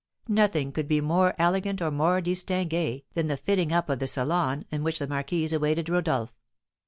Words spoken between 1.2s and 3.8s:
elegant or more distingué than the fitting